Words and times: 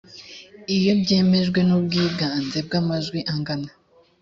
iyo 0.75 0.91
byemejwe 1.01 1.59
n 1.67 1.69
ubwinganze 1.77 2.57
bw 2.67 2.71
amajwi 2.81 3.19
angana 3.33 3.69